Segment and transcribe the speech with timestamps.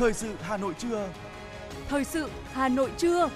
[0.00, 1.12] Thời sự Hà Nội trưa.
[1.88, 3.30] Thời sự Hà Nội trưa.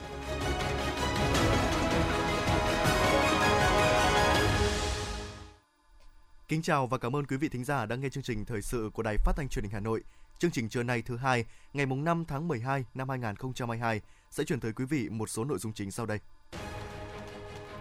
[6.48, 8.91] Kính chào và cảm ơn quý vị thính giả đang nghe chương trình thời sự
[8.95, 10.02] của Đài Phát thanh Truyền hình Hà Nội.
[10.38, 14.60] Chương trình trưa nay thứ hai, ngày mùng 5 tháng 12 năm 2022 sẽ chuyển
[14.60, 16.19] tới quý vị một số nội dung chính sau đây.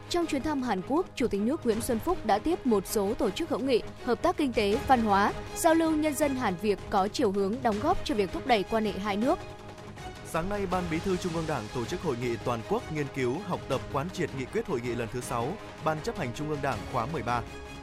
[0.10, 3.14] Trong chuyến thăm Hàn Quốc, Chủ tịch nước Nguyễn Xuân Phúc đã tiếp một số
[3.14, 6.54] tổ chức hữu nghị, hợp tác kinh tế, văn hóa, giao lưu nhân dân Hàn
[6.62, 9.40] Việt có chiều hướng đóng góp cho việc thúc đẩy quan hệ hai nước.
[10.26, 13.06] Sáng nay, Ban Bí thư Trung ương Đảng tổ chức hội nghị toàn quốc nghiên
[13.16, 15.54] cứu, học tập quán triệt nghị quyết hội nghị lần thứ 6
[15.86, 17.42] Ban chấp hành Trung ương Đảng khóa 13.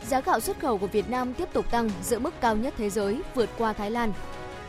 [0.09, 2.91] Giá gạo xuất khẩu của Việt Nam tiếp tục tăng, giữ mức cao nhất thế
[2.91, 4.13] giới, vượt qua Thái Lan.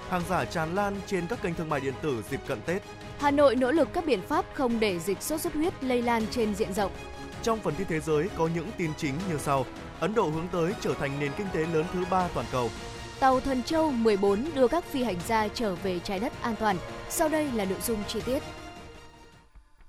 [0.10, 2.82] Hàng giả tràn lan trên các kênh thương mại điện tử dịp cận Tết.
[3.20, 6.24] Hà Nội nỗ lực các biện pháp không để dịch sốt xuất huyết lây lan
[6.32, 6.92] trên diện rộng.
[7.44, 9.66] Trong phần tin thế giới có những tin chính như sau.
[10.00, 12.70] Ấn Độ hướng tới trở thành nền kinh tế lớn thứ ba toàn cầu.
[13.20, 16.78] Tàu Thần Châu 14 đưa các phi hành gia trở về trái đất an toàn.
[17.10, 18.44] Sau đây là nội dung chi tiết.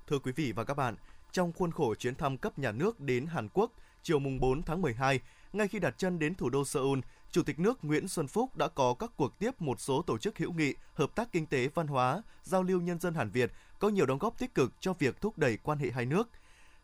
[0.06, 0.94] Thưa quý vị và các bạn,
[1.32, 4.82] trong khuôn khổ chuyến thăm cấp nhà nước đến Hàn Quốc chiều mùng 4 tháng
[4.82, 5.20] 12,
[5.52, 6.98] ngay khi đặt chân đến thủ đô Seoul,
[7.30, 10.38] Chủ tịch nước Nguyễn Xuân Phúc đã có các cuộc tiếp một số tổ chức
[10.38, 13.88] hữu nghị, hợp tác kinh tế, văn hóa, giao lưu nhân dân Hàn Việt có
[13.88, 16.28] nhiều đóng góp tích cực cho việc thúc đẩy quan hệ hai nước.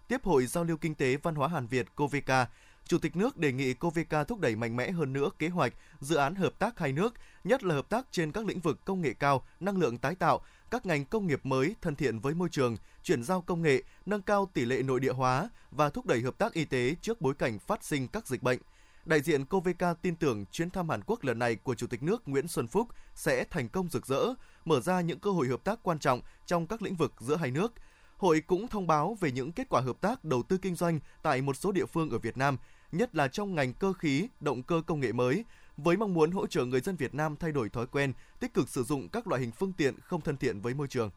[0.08, 2.46] Tiếp hội giao lưu kinh tế văn hóa Hàn Việt Covica,
[2.84, 6.16] Chủ tịch nước đề nghị Covica thúc đẩy mạnh mẽ hơn nữa kế hoạch, dự
[6.16, 7.14] án hợp tác hai nước,
[7.44, 10.40] nhất là hợp tác trên các lĩnh vực công nghệ cao, năng lượng tái tạo,
[10.70, 14.22] các ngành công nghiệp mới thân thiện với môi trường, chuyển giao công nghệ, nâng
[14.22, 17.34] cao tỷ lệ nội địa hóa và thúc đẩy hợp tác y tế trước bối
[17.34, 18.58] cảnh phát sinh các dịch bệnh.
[19.04, 22.28] Đại diện Covica tin tưởng chuyến thăm Hàn Quốc lần này của Chủ tịch nước
[22.28, 24.26] Nguyễn Xuân Phúc sẽ thành công rực rỡ,
[24.64, 27.50] mở ra những cơ hội hợp tác quan trọng trong các lĩnh vực giữa hai
[27.50, 27.72] nước.
[28.18, 31.42] Hội cũng thông báo về những kết quả hợp tác đầu tư kinh doanh tại
[31.42, 32.56] một số địa phương ở Việt Nam,
[32.92, 35.44] nhất là trong ngành cơ khí, động cơ công nghệ mới,
[35.76, 38.68] với mong muốn hỗ trợ người dân Việt Nam thay đổi thói quen, tích cực
[38.68, 41.10] sử dụng các loại hình phương tiện không thân thiện với môi trường.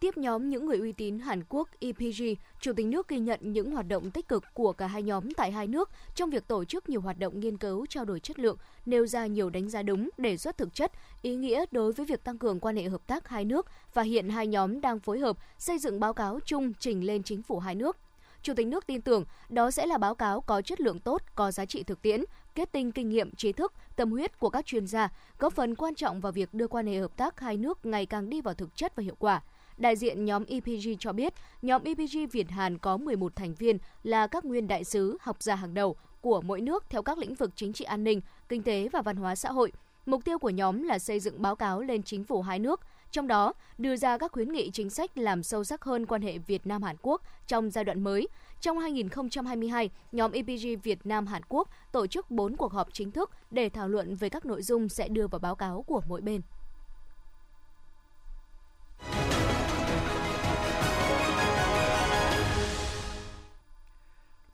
[0.00, 2.22] Tiếp nhóm những người uy tín Hàn Quốc EPG,
[2.60, 5.52] Chủ tịch nước ghi nhận những hoạt động tích cực của cả hai nhóm tại
[5.52, 8.56] hai nước trong việc tổ chức nhiều hoạt động nghiên cứu trao đổi chất lượng,
[8.86, 10.92] nêu ra nhiều đánh giá đúng, đề xuất thực chất,
[11.22, 14.28] ý nghĩa đối với việc tăng cường quan hệ hợp tác hai nước và hiện
[14.28, 17.74] hai nhóm đang phối hợp xây dựng báo cáo chung trình lên chính phủ hai
[17.74, 17.96] nước.
[18.42, 21.50] Chủ tịch nước tin tưởng đó sẽ là báo cáo có chất lượng tốt, có
[21.50, 22.24] giá trị thực tiễn,
[22.54, 25.08] kết tinh kinh nghiệm, trí thức, tâm huyết của các chuyên gia,
[25.38, 28.30] góp phần quan trọng vào việc đưa quan hệ hợp tác hai nước ngày càng
[28.30, 29.42] đi vào thực chất và hiệu quả.
[29.78, 34.26] Đại diện nhóm EPG cho biết, nhóm EPG Việt Hàn có 11 thành viên là
[34.26, 37.50] các nguyên đại sứ, học giả hàng đầu của mỗi nước theo các lĩnh vực
[37.56, 39.72] chính trị an ninh, kinh tế và văn hóa xã hội.
[40.06, 43.26] Mục tiêu của nhóm là xây dựng báo cáo lên chính phủ hai nước, trong
[43.26, 46.66] đó đưa ra các khuyến nghị chính sách làm sâu sắc hơn quan hệ Việt
[46.66, 48.28] Nam Hàn Quốc trong giai đoạn mới.
[48.60, 53.30] Trong 2022, nhóm EPG Việt Nam Hàn Quốc tổ chức 4 cuộc họp chính thức
[53.50, 56.40] để thảo luận về các nội dung sẽ đưa vào báo cáo của mỗi bên.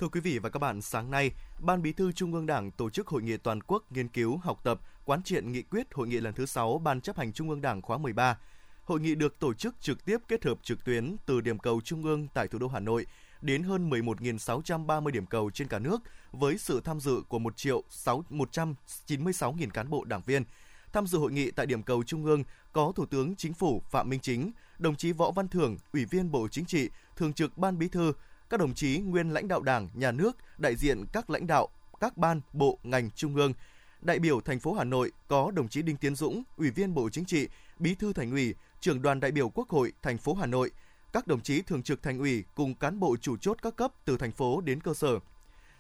[0.03, 2.91] Thưa quý vị và các bạn, sáng nay, Ban Bí thư Trung ương Đảng tổ
[2.91, 6.21] chức hội nghị toàn quốc nghiên cứu, học tập, quán triệt nghị quyết hội nghị
[6.21, 8.39] lần thứ 6 Ban chấp hành Trung ương Đảng khóa 13.
[8.85, 12.05] Hội nghị được tổ chức trực tiếp kết hợp trực tuyến từ điểm cầu Trung
[12.05, 13.07] ương tại thủ đô Hà Nội
[13.41, 15.99] đến hơn 11.630 điểm cầu trên cả nước
[16.33, 20.45] với sự tham dự của 1 triệu 6, 196.000 cán bộ đảng viên.
[20.93, 24.09] Tham dự hội nghị tại điểm cầu Trung ương có Thủ tướng Chính phủ Phạm
[24.09, 27.79] Minh Chính, đồng chí Võ Văn Thưởng, Ủy viên Bộ Chính trị, Thường trực Ban
[27.79, 28.13] Bí thư,
[28.53, 31.69] các đồng chí nguyên lãnh đạo Đảng, Nhà nước, đại diện các lãnh đạo,
[32.01, 33.53] các ban, bộ, ngành trung ương.
[34.01, 37.09] Đại biểu thành phố Hà Nội có đồng chí Đinh Tiến Dũng, Ủy viên Bộ
[37.11, 37.49] Chính trị,
[37.79, 40.71] Bí thư Thành ủy, Trưởng đoàn đại biểu Quốc hội thành phố Hà Nội,
[41.13, 44.17] các đồng chí thường trực thành ủy cùng cán bộ chủ chốt các cấp từ
[44.17, 45.19] thành phố đến cơ sở.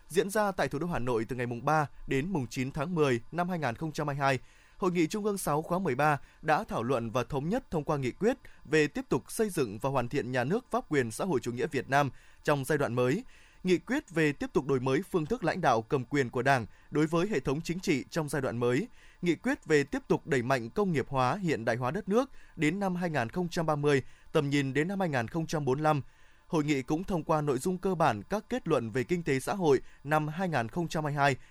[0.08, 2.94] Diễn ra tại thủ đô Hà Nội từ ngày mùng 3 đến mùng 9 tháng
[2.94, 4.38] 10 năm 2022,
[4.82, 7.96] Hội nghị Trung ương 6 khóa 13 đã thảo luận và thống nhất thông qua
[7.96, 11.24] nghị quyết về tiếp tục xây dựng và hoàn thiện nhà nước pháp quyền xã
[11.24, 12.10] hội chủ nghĩa Việt Nam
[12.44, 13.24] trong giai đoạn mới,
[13.64, 16.66] nghị quyết về tiếp tục đổi mới phương thức lãnh đạo cầm quyền của Đảng
[16.90, 18.88] đối với hệ thống chính trị trong giai đoạn mới,
[19.22, 22.30] nghị quyết về tiếp tục đẩy mạnh công nghiệp hóa hiện đại hóa đất nước
[22.56, 24.02] đến năm 2030,
[24.32, 26.02] tầm nhìn đến năm 2045.
[26.46, 29.40] Hội nghị cũng thông qua nội dung cơ bản các kết luận về kinh tế
[29.40, 30.28] xã hội năm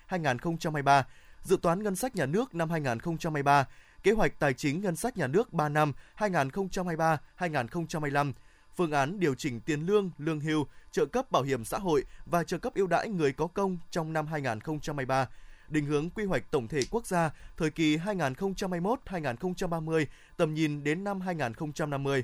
[0.10, 1.04] 2022-2023,
[1.44, 3.68] dự toán ngân sách nhà nước năm 2023,
[4.04, 8.33] kế hoạch tài chính ngân sách nhà nước 3 năm 2023-2025,
[8.75, 12.44] phương án điều chỉnh tiền lương, lương hưu, trợ cấp bảo hiểm xã hội và
[12.44, 15.29] trợ cấp ưu đãi người có công trong năm 2023,
[15.69, 20.06] định hướng quy hoạch tổng thể quốc gia thời kỳ 2021-2030,
[20.38, 22.23] tầm nhìn đến năm 2050.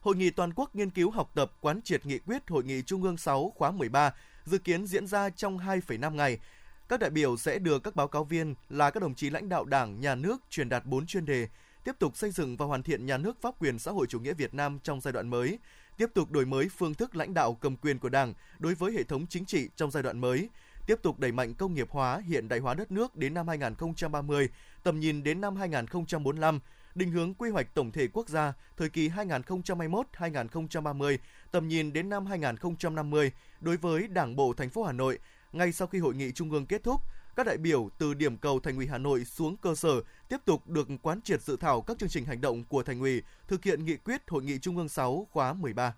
[0.00, 3.02] Hội nghị toàn quốc nghiên cứu học tập quán triệt nghị quyết Hội nghị Trung
[3.02, 4.14] ương 6 khóa 13
[4.44, 6.38] dự kiến diễn ra trong 2,5 ngày,
[6.88, 9.64] Các đại biểu sẽ đưa các báo cáo viên là các đồng chí lãnh đạo
[9.64, 11.48] Đảng, Nhà nước truyền đạt 4 chuyên đề,
[11.84, 14.34] tiếp tục xây dựng và hoàn thiện nhà nước pháp quyền xã hội chủ nghĩa
[14.34, 15.58] Việt Nam trong giai đoạn mới,
[15.96, 19.02] tiếp tục đổi mới phương thức lãnh đạo cầm quyền của Đảng đối với hệ
[19.02, 20.48] thống chính trị trong giai đoạn mới,
[20.86, 24.48] tiếp tục đẩy mạnh công nghiệp hóa, hiện đại hóa đất nước đến năm 2030,
[24.82, 26.60] tầm nhìn đến năm 2045,
[26.94, 31.18] định hướng quy hoạch tổng thể quốc gia thời kỳ 2021-2030,
[31.50, 35.18] tầm nhìn đến năm 2050 đối với Đảng bộ thành phố Hà Nội.
[35.52, 37.00] Ngay sau khi hội nghị trung ương kết thúc,
[37.40, 40.68] các đại biểu từ điểm cầu Thành ủy Hà Nội xuống cơ sở tiếp tục
[40.68, 43.84] được quán triệt dự thảo các chương trình hành động của Thành ủy thực hiện
[43.84, 45.94] nghị quyết Hội nghị Trung ương 6 khóa 13.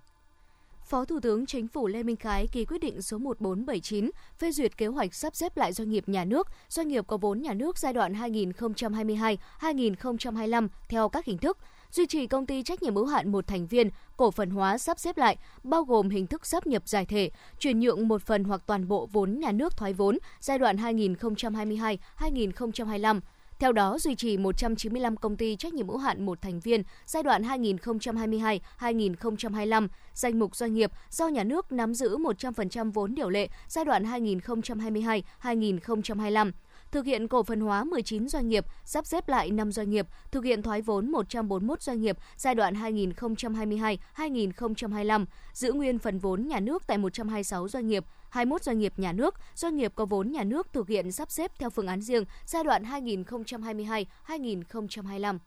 [0.93, 4.77] Phó Thủ tướng Chính phủ Lê Minh Khái ký quyết định số 1479 phê duyệt
[4.77, 7.79] kế hoạch sắp xếp lại doanh nghiệp nhà nước, doanh nghiệp có vốn nhà nước
[7.79, 11.59] giai đoạn 2022-2025 theo các hình thức
[11.91, 14.99] duy trì công ty trách nhiệm hữu hạn một thành viên, cổ phần hóa sắp
[14.99, 18.63] xếp lại, bao gồm hình thức sắp nhập giải thể, chuyển nhượng một phần hoặc
[18.67, 23.21] toàn bộ vốn nhà nước thoái vốn giai đoạn 2022-2025
[23.59, 27.23] theo đó, duy trì 195 công ty trách nhiệm hữu hạn một thành viên giai
[27.23, 33.49] đoạn 2022-2025, danh mục doanh nghiệp do nhà nước nắm giữ 100% vốn điều lệ
[33.69, 36.51] giai đoạn 2022-2025
[36.93, 40.45] thực hiện cổ phần hóa 19 doanh nghiệp, sắp xếp lại 5 doanh nghiệp, thực
[40.45, 46.87] hiện thoái vốn 141 doanh nghiệp giai đoạn 2022-2025, giữ nguyên phần vốn nhà nước
[46.87, 50.73] tại 126 doanh nghiệp, 21 doanh nghiệp nhà nước, doanh nghiệp có vốn nhà nước
[50.73, 55.39] thực hiện sắp xếp theo phương án riêng giai đoạn 2022-2025.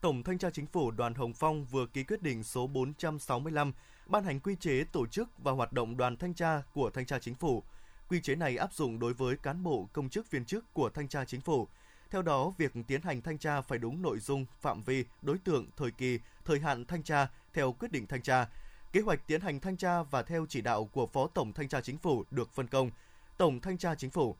[0.00, 3.72] Tổng Thanh tra Chính phủ Đoàn Hồng Phong vừa ký quyết định số 465
[4.06, 7.18] ban hành quy chế tổ chức và hoạt động đoàn thanh tra của Thanh tra
[7.18, 7.62] Chính phủ.
[8.08, 11.08] Quy chế này áp dụng đối với cán bộ, công chức viên chức của Thanh
[11.08, 11.68] tra Chính phủ.
[12.10, 15.66] Theo đó, việc tiến hành thanh tra phải đúng nội dung, phạm vi, đối tượng,
[15.76, 18.46] thời kỳ, thời hạn thanh tra theo quyết định thanh tra,
[18.92, 21.80] Kế hoạch tiến hành thanh tra và theo chỉ đạo của Phó Tổng Thanh tra
[21.80, 22.90] Chính phủ được phân công.
[23.38, 24.36] Tổng Thanh tra Chính phủ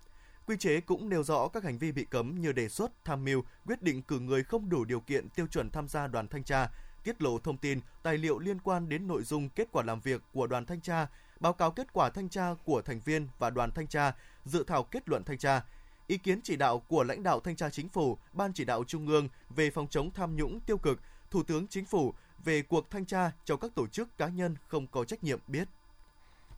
[0.47, 3.43] Quy chế cũng nêu rõ các hành vi bị cấm như đề xuất, tham mưu,
[3.67, 6.71] quyết định cử người không đủ điều kiện tiêu chuẩn tham gia đoàn thanh tra,
[7.05, 10.23] tiết lộ thông tin, tài liệu liên quan đến nội dung kết quả làm việc
[10.33, 11.07] của đoàn thanh tra,
[11.41, 14.13] báo cáo kết quả thanh tra của thành viên và đoàn thanh tra,
[14.45, 15.65] dự thảo kết luận thanh tra,
[16.07, 19.09] ý kiến chỉ đạo của lãnh đạo thanh tra chính phủ, ban chỉ đạo trung
[19.09, 21.01] ương về phòng chống tham nhũng tiêu cực,
[21.31, 22.15] Thủ tướng Chính phủ
[22.45, 25.69] về cuộc thanh tra cho các tổ chức cá nhân không có trách nhiệm biết.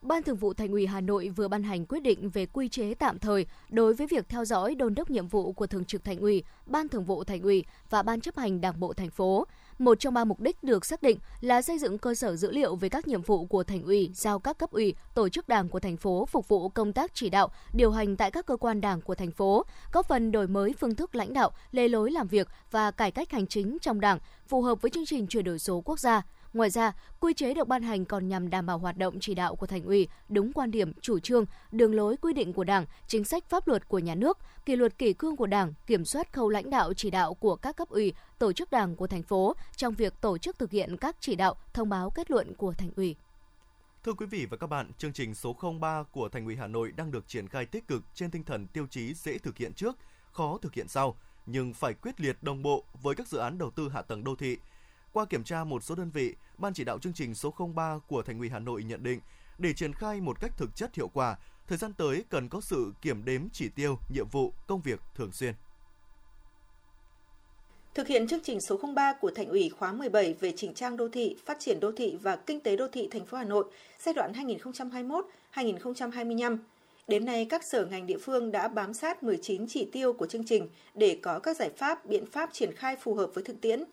[0.03, 2.94] Ban Thường vụ Thành ủy Hà Nội vừa ban hành quyết định về quy chế
[2.94, 6.19] tạm thời đối với việc theo dõi đôn đốc nhiệm vụ của Thường trực Thành
[6.19, 9.47] ủy, Ban Thường vụ Thành ủy và Ban chấp hành Đảng bộ thành phố.
[9.81, 12.77] Một trong ba mục đích được xác định là xây dựng cơ sở dữ liệu
[12.77, 15.81] về các nhiệm vụ của thành ủy, giao các cấp ủy, tổ chức đảng của
[15.81, 19.00] thành phố phục vụ công tác chỉ đạo, điều hành tại các cơ quan đảng
[19.00, 22.49] của thành phố, góp phần đổi mới phương thức lãnh đạo, lề lối làm việc
[22.71, 24.19] và cải cách hành chính trong đảng,
[24.49, 26.23] phù hợp với chương trình chuyển đổi số quốc gia.
[26.55, 29.56] Ngoài ra, quy chế được ban hành còn nhằm đảm bảo hoạt động chỉ đạo
[29.56, 33.25] của thành ủy đúng quan điểm, chủ trương, đường lối quy định của Đảng, chính
[33.25, 36.49] sách pháp luật của nhà nước, kỷ luật kỷ cương của Đảng, kiểm soát khâu
[36.49, 39.94] lãnh đạo chỉ đạo của các cấp ủy, tổ chức Đảng của thành phố trong
[39.94, 43.17] việc tổ chức thực hiện các chỉ đạo, thông báo kết luận của thành ủy.
[44.05, 46.93] Thưa quý vị và các bạn, chương trình số 03 của Thành ủy Hà Nội
[46.97, 49.97] đang được triển khai tích cực trên tinh thần tiêu chí dễ thực hiện trước,
[50.32, 51.17] khó thực hiện sau,
[51.47, 54.37] nhưng phải quyết liệt đồng bộ với các dự án đầu tư hạ tầng đô
[54.37, 54.58] thị–
[55.12, 58.23] qua kiểm tra một số đơn vị, Ban chỉ đạo chương trình số 03 của
[58.23, 59.21] Thành ủy Hà Nội nhận định,
[59.59, 61.37] để triển khai một cách thực chất hiệu quả,
[61.69, 65.33] thời gian tới cần có sự kiểm đếm chỉ tiêu, nhiệm vụ, công việc thường
[65.33, 65.55] xuyên.
[67.95, 71.09] Thực hiện chương trình số 03 của Thành ủy khóa 17 về chỉnh trang đô
[71.09, 73.64] thị, phát triển đô thị và kinh tế đô thị thành phố Hà Nội
[73.99, 74.33] giai đoạn
[75.55, 76.59] 2021-2025,
[77.11, 80.45] Đến nay, các sở ngành địa phương đã bám sát 19 chỉ tiêu của chương
[80.47, 83.85] trình để có các giải pháp, biện pháp triển khai phù hợp với thực tiễn,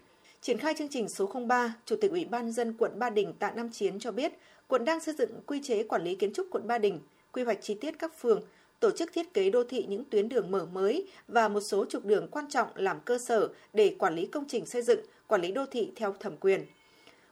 [0.47, 3.51] Triển khai chương trình số 03, Chủ tịch Ủy ban dân quận Ba Đình Tạ
[3.51, 4.33] Nam Chiến cho biết,
[4.67, 6.99] quận đang xây dựng quy chế quản lý kiến trúc quận Ba Đình,
[7.31, 8.41] quy hoạch chi tiết các phường,
[8.79, 12.05] tổ chức thiết kế đô thị những tuyến đường mở mới và một số trục
[12.05, 15.51] đường quan trọng làm cơ sở để quản lý công trình xây dựng, quản lý
[15.51, 16.65] đô thị theo thẩm quyền.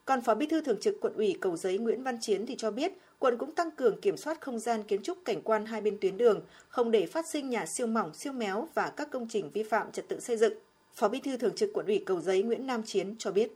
[0.06, 2.72] Còn Phó Bí thư Thường trực Quận ủy Cầu Giấy Nguyễn Văn Chiến thì cho
[2.72, 5.98] biết, quận cũng tăng cường kiểm soát không gian kiến trúc cảnh quan hai bên
[6.02, 9.50] tuyến đường, không để phát sinh nhà siêu mỏng, siêu méo và các công trình
[9.54, 10.54] vi phạm trật tự xây dựng.
[10.96, 13.52] Phó Bí thư Thường trực Quận ủy Cầu Giấy Nguyễn Nam Chiến cho biết.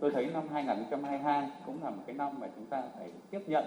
[0.00, 3.64] Tôi thấy năm 2022 cũng là một cái năm mà chúng ta phải tiếp nhận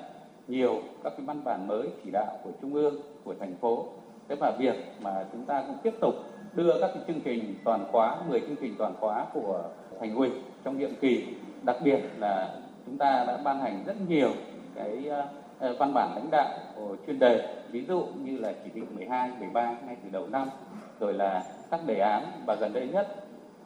[0.48, 3.88] nhiều các cái văn bản mới chỉ đạo của trung ương, của thành phố.
[4.30, 6.14] Thế và việc mà chúng ta cũng tiếp tục
[6.54, 9.70] đưa các cái chương trình toàn khóa, 10 chương trình toàn khóa của
[10.00, 10.30] thành ủy
[10.64, 11.28] trong nhiệm kỳ,
[11.64, 12.56] đặc biệt là
[12.86, 14.32] chúng ta đã ban hành rất nhiều
[14.76, 15.06] cái
[15.60, 16.60] ờ, văn bản lãnh đạo
[17.08, 20.50] chuyên đề, ví dụ như là chỉ thị 12, 13 ngay từ đầu năm,
[21.00, 23.16] rồi là các đề án và gần đây nhất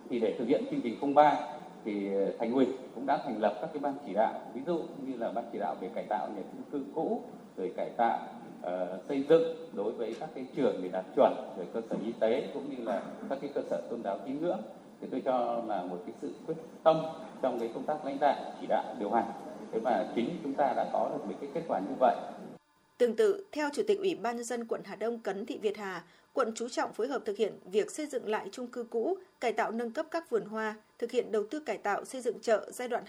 [0.10, 1.40] thì để thực hiện chương trình 03
[1.86, 2.10] thì
[2.40, 5.32] thành ủy cũng đã thành lập các cái ban chỉ đạo ví dụ như là
[5.32, 7.22] ban chỉ đạo về cải tạo nhà chung cư cũ
[7.58, 8.20] rồi cải tạo
[8.62, 12.12] ờ, xây dựng đối với các cái trường để đạt chuẩn rồi cơ sở y
[12.20, 14.62] tế cũng như là các cái cơ sở tôn giáo tín ngưỡng.
[15.02, 16.98] Thì tôi cho là một cái sự quyết tâm
[17.42, 19.32] trong cái công tác lãnh đạo chỉ đạo điều hành.
[19.72, 22.16] Thế mà chính chúng ta đã có được một cái kết quả như vậy.
[22.98, 25.78] Tương tự, theo Chủ tịch Ủy ban nhân dân quận Hà Đông Cấn Thị Việt
[25.78, 29.18] Hà, quận chú trọng phối hợp thực hiện việc xây dựng lại chung cư cũ,
[29.40, 32.40] cải tạo nâng cấp các vườn hoa, thực hiện đầu tư cải tạo xây dựng
[32.40, 33.04] chợ giai đoạn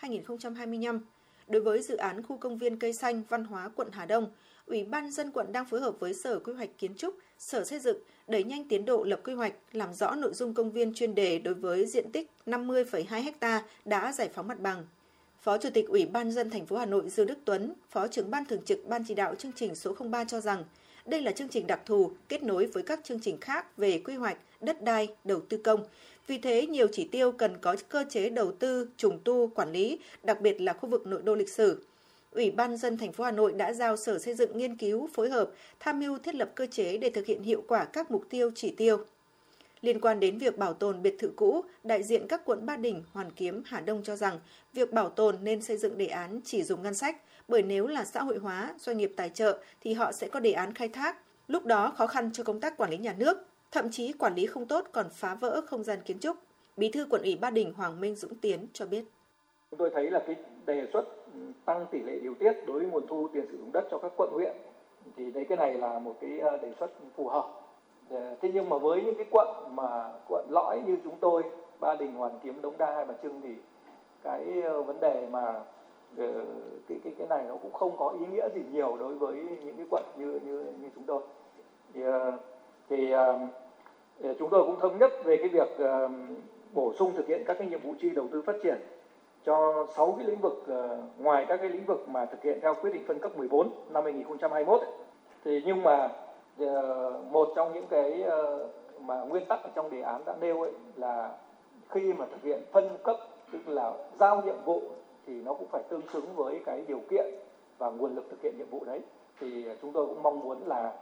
[0.00, 1.00] 2021-2025.
[1.48, 4.30] Đối với dự án khu công viên cây xanh văn hóa quận Hà Đông,
[4.66, 7.78] Ủy ban dân quận đang phối hợp với Sở Quy hoạch Kiến trúc, Sở Xây
[7.78, 11.14] dựng đẩy nhanh tiến độ lập quy hoạch, làm rõ nội dung công viên chuyên
[11.14, 14.86] đề đối với diện tích 50,2 ha đã giải phóng mặt bằng.
[15.40, 18.30] Phó Chủ tịch Ủy ban dân thành phố Hà Nội Dương Đức Tuấn, Phó trưởng
[18.30, 20.64] ban thường trực ban chỉ đạo chương trình số 03 cho rằng
[21.10, 24.14] đây là chương trình đặc thù kết nối với các chương trình khác về quy
[24.14, 25.84] hoạch, đất đai, đầu tư công.
[26.26, 29.98] Vì thế, nhiều chỉ tiêu cần có cơ chế đầu tư, trùng tu, quản lý,
[30.22, 31.84] đặc biệt là khu vực nội đô lịch sử.
[32.32, 35.30] Ủy ban dân thành phố Hà Nội đã giao Sở Xây dựng nghiên cứu, phối
[35.30, 35.50] hợp,
[35.80, 38.74] tham mưu thiết lập cơ chế để thực hiện hiệu quả các mục tiêu chỉ
[38.76, 39.04] tiêu.
[39.82, 43.04] Liên quan đến việc bảo tồn biệt thự cũ, đại diện các quận Ba Đình,
[43.12, 44.38] Hoàn Kiếm, Hà Đông cho rằng
[44.72, 47.16] việc bảo tồn nên xây dựng đề án chỉ dùng ngân sách,
[47.48, 50.52] bởi nếu là xã hội hóa, doanh nghiệp tài trợ thì họ sẽ có đề
[50.52, 51.16] án khai thác.
[51.48, 53.38] Lúc đó khó khăn cho công tác quản lý nhà nước,
[53.70, 56.36] thậm chí quản lý không tốt còn phá vỡ không gian kiến trúc.
[56.76, 59.04] Bí thư quận ủy Ba Đình Hoàng Minh Dũng Tiến cho biết.
[59.70, 61.04] Chúng tôi thấy là cái đề xuất
[61.64, 64.12] tăng tỷ lệ điều tiết đối với nguồn thu tiền sử dụng đất cho các
[64.16, 64.56] quận huyện
[65.16, 67.59] thì đấy cái này là một cái ờ, đề xuất phù hợp
[68.10, 71.42] Dạ, thế nhưng mà với những cái quận mà quận lõi như chúng tôi
[71.80, 73.54] ba đình hoàn kiếm đống đa hai bà trưng thì
[74.22, 75.44] cái ờ, vấn đề mà
[76.18, 76.44] ờ,
[76.88, 79.76] cái cái cái này nó cũng không có ý nghĩa gì nhiều đối với những
[79.76, 81.22] cái quận như như như chúng tôi.
[81.94, 82.02] Thì,
[83.10, 83.38] ờ,
[84.18, 85.68] thì chúng tôi cũng thống nhất về cái việc
[86.72, 88.78] bổ sung thực hiện các cái nhiệm vụ chi đầu tư phát triển
[89.44, 90.64] cho 6 cái lĩnh vực
[91.18, 94.04] ngoài các cái lĩnh vực mà thực hiện theo quyết định phân cấp 14 năm
[94.04, 94.80] 2021
[95.44, 96.08] thì nhưng mà
[96.58, 98.68] Ờ, một trong những cái ờ,
[99.00, 101.30] mà nguyên tắc ở trong đề án đã nêu ấy là
[101.88, 103.16] khi mà thực hiện phân cấp
[103.52, 104.82] tức là giao nhiệm vụ
[105.26, 107.24] thì nó cũng phải tương xứng với cái điều kiện
[107.78, 109.00] và nguồn lực thực hiện nhiệm vụ đấy.
[109.40, 110.92] Thì chúng tôi cũng mong muốn là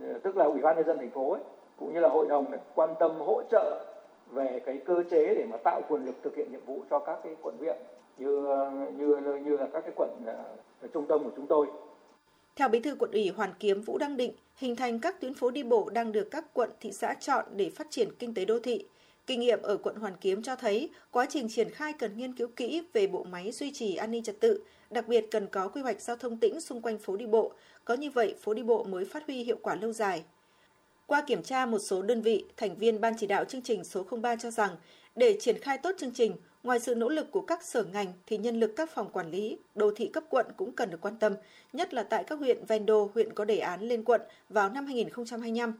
[0.00, 1.42] ờ, tức là ủy ban nhân dân thành phố ấy,
[1.78, 3.84] cũng như là hội đồng này, quan tâm hỗ trợ
[4.30, 7.18] về cái cơ chế để mà tạo nguồn lực thực hiện nhiệm vụ cho các
[7.22, 7.76] cái quận huyện
[8.18, 8.46] như
[8.96, 10.10] như như là các cái quận
[10.92, 11.66] trung tâm của chúng tôi
[12.56, 15.50] theo Bí thư quận ủy Hoàn Kiếm Vũ Đăng Định, hình thành các tuyến phố
[15.50, 18.58] đi bộ đang được các quận thị xã chọn để phát triển kinh tế đô
[18.58, 18.84] thị.
[19.26, 22.48] Kinh nghiệm ở quận Hoàn Kiếm cho thấy quá trình triển khai cần nghiên cứu
[22.56, 24.60] kỹ về bộ máy duy trì an ninh trật tự,
[24.90, 27.52] đặc biệt cần có quy hoạch giao thông tĩnh xung quanh phố đi bộ,
[27.84, 30.22] có như vậy phố đi bộ mới phát huy hiệu quả lâu dài.
[31.06, 34.04] Qua kiểm tra một số đơn vị, thành viên ban chỉ đạo chương trình số
[34.22, 34.76] 03 cho rằng
[35.14, 36.36] để triển khai tốt chương trình,
[36.66, 39.58] Ngoài sự nỗ lực của các sở ngành thì nhân lực các phòng quản lý,
[39.74, 41.34] đô thị cấp quận cũng cần được quan tâm,
[41.72, 44.86] nhất là tại các huyện ven đô, huyện có đề án lên quận vào năm
[44.86, 45.74] 2025.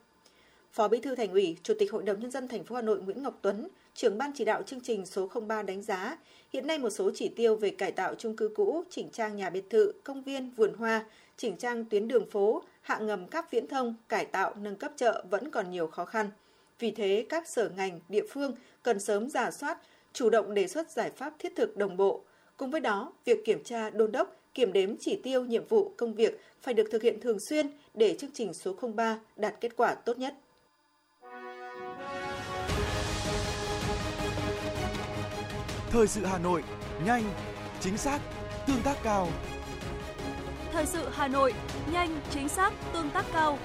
[0.72, 3.00] Phó Bí thư Thành ủy, Chủ tịch Hội đồng nhân dân thành phố Hà Nội
[3.00, 6.18] Nguyễn Ngọc Tuấn, trưởng ban chỉ đạo chương trình số 03 đánh giá,
[6.52, 9.50] hiện nay một số chỉ tiêu về cải tạo chung cư cũ, chỉnh trang nhà
[9.50, 11.04] biệt thự, công viên, vườn hoa,
[11.36, 15.24] chỉnh trang tuyến đường phố, hạ ngầm các viễn thông, cải tạo, nâng cấp chợ
[15.30, 16.30] vẫn còn nhiều khó khăn.
[16.78, 19.78] Vì thế, các sở ngành, địa phương cần sớm giả soát,
[20.16, 22.24] chủ động đề xuất giải pháp thiết thực đồng bộ.
[22.56, 26.14] Cùng với đó, việc kiểm tra, đôn đốc, kiểm đếm chỉ tiêu, nhiệm vụ, công
[26.14, 29.94] việc phải được thực hiện thường xuyên để chương trình số 03 đạt kết quả
[29.94, 30.34] tốt nhất.
[35.90, 36.62] Thời sự Hà Nội,
[37.06, 37.24] nhanh,
[37.80, 38.20] chính xác,
[38.66, 39.28] tương tác cao.
[40.72, 41.54] Thời sự Hà Nội,
[41.92, 43.58] nhanh, chính xác, tương tác cao.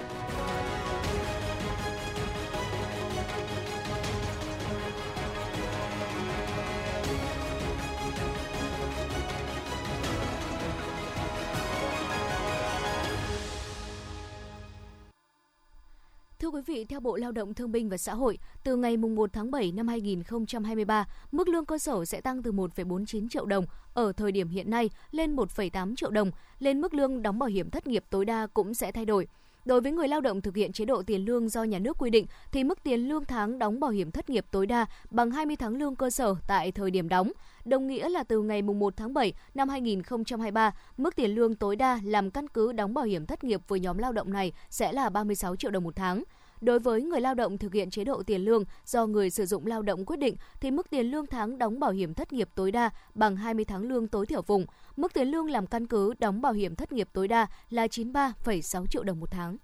[16.41, 19.33] Thưa quý vị, theo Bộ Lao động Thương binh và Xã hội, từ ngày 1
[19.33, 24.11] tháng 7 năm 2023, mức lương cơ sở sẽ tăng từ 1,49 triệu đồng ở
[24.11, 27.87] thời điểm hiện nay lên 1,8 triệu đồng, lên mức lương đóng bảo hiểm thất
[27.87, 29.27] nghiệp tối đa cũng sẽ thay đổi.
[29.65, 32.09] Đối với người lao động thực hiện chế độ tiền lương do nhà nước quy
[32.09, 35.55] định thì mức tiền lương tháng đóng bảo hiểm thất nghiệp tối đa bằng 20
[35.55, 37.31] tháng lương cơ sở tại thời điểm đóng,
[37.65, 41.99] đồng nghĩa là từ ngày 1 tháng 7 năm 2023, mức tiền lương tối đa
[42.03, 45.09] làm căn cứ đóng bảo hiểm thất nghiệp với nhóm lao động này sẽ là
[45.09, 46.23] 36 triệu đồng một tháng.
[46.61, 49.65] Đối với người lao động thực hiện chế độ tiền lương do người sử dụng
[49.65, 52.71] lao động quyết định thì mức tiền lương tháng đóng bảo hiểm thất nghiệp tối
[52.71, 54.65] đa bằng 20 tháng lương tối thiểu vùng.
[54.95, 58.85] Mức tiền lương làm căn cứ đóng bảo hiểm thất nghiệp tối đa là 93,6
[58.85, 59.57] triệu đồng một tháng.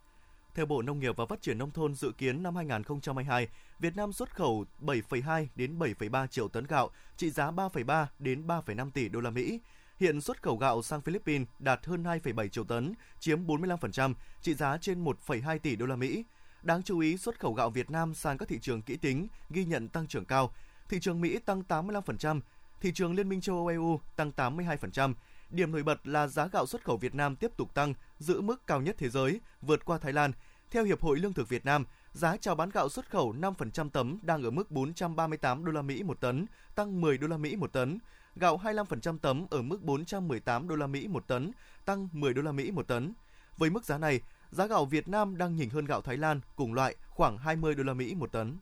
[0.55, 3.47] Theo Bộ Nông nghiệp và Phát triển nông thôn dự kiến năm 2022,
[3.79, 8.91] Việt Nam xuất khẩu 7,2 đến 7,3 triệu tấn gạo, trị giá 3,3 đến 3,5
[8.91, 9.59] tỷ đô la Mỹ.
[9.99, 14.77] Hiện xuất khẩu gạo sang Philippines đạt hơn 2,7 triệu tấn, chiếm 45%, trị giá
[14.77, 16.23] trên 1,2 tỷ đô la Mỹ.
[16.67, 19.65] Đáng chú ý, xuất khẩu gạo Việt Nam sang các thị trường kỹ tính ghi
[19.65, 20.51] nhận tăng trưởng cao.
[20.89, 22.39] Thị trường Mỹ tăng 85%,
[22.81, 25.13] thị trường Liên minh châu Âu EU tăng 82%.
[25.50, 28.67] Điểm nổi bật là giá gạo xuất khẩu Việt Nam tiếp tục tăng, giữ mức
[28.67, 30.31] cao nhất thế giới, vượt qua Thái Lan.
[30.71, 34.19] Theo Hiệp hội Lương thực Việt Nam, giá chào bán gạo xuất khẩu 5% tấm
[34.21, 36.45] đang ở mức 438 đô la Mỹ một tấn,
[36.75, 38.00] tăng 10 đô la Mỹ một tấn.
[38.36, 41.51] Gạo 25% tấm ở mức 418 đô la Mỹ một tấn,
[41.86, 43.13] tăng 10 đô la Mỹ một tấn.
[43.57, 46.73] Với mức giá này, giá gạo Việt Nam đang nhỉnh hơn gạo Thái Lan cùng
[46.73, 48.57] loại khoảng 20 đô la Mỹ một tấn.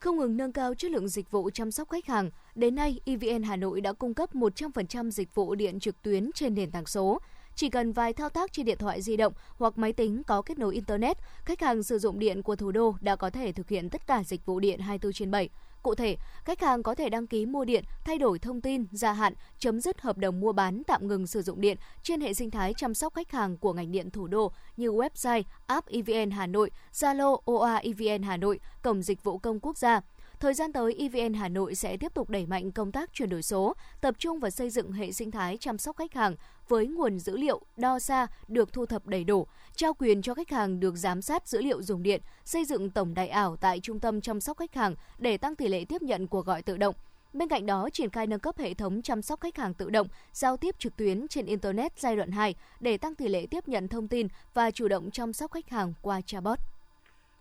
[0.00, 3.42] Không ngừng nâng cao chất lượng dịch vụ chăm sóc khách hàng, đến nay EVN
[3.42, 7.20] Hà Nội đã cung cấp 100% dịch vụ điện trực tuyến trên nền tảng số.
[7.54, 10.58] Chỉ cần vài thao tác trên điện thoại di động hoặc máy tính có kết
[10.58, 13.90] nối Internet, khách hàng sử dụng điện của thủ đô đã có thể thực hiện
[13.90, 15.48] tất cả dịch vụ điện 24 trên 7.
[15.82, 19.12] Cụ thể, khách hàng có thể đăng ký mua điện, thay đổi thông tin, gia
[19.12, 22.50] hạn, chấm dứt hợp đồng mua bán, tạm ngừng sử dụng điện trên hệ sinh
[22.50, 26.46] thái chăm sóc khách hàng của ngành điện thủ đô như website, app EVN Hà
[26.46, 30.00] Nội, Zalo OA EVN Hà Nội, cổng dịch vụ công quốc gia.
[30.40, 33.42] Thời gian tới, EVN Hà Nội sẽ tiếp tục đẩy mạnh công tác chuyển đổi
[33.42, 36.36] số, tập trung vào xây dựng hệ sinh thái chăm sóc khách hàng
[36.68, 40.50] với nguồn dữ liệu đo xa được thu thập đầy đủ, trao quyền cho khách
[40.50, 44.00] hàng được giám sát dữ liệu dùng điện, xây dựng tổng đài ảo tại trung
[44.00, 46.94] tâm chăm sóc khách hàng để tăng tỷ lệ tiếp nhận cuộc gọi tự động.
[47.32, 50.08] Bên cạnh đó, triển khai nâng cấp hệ thống chăm sóc khách hàng tự động,
[50.32, 53.88] giao tiếp trực tuyến trên Internet giai đoạn 2 để tăng tỷ lệ tiếp nhận
[53.88, 56.69] thông tin và chủ động chăm sóc khách hàng qua chatbot.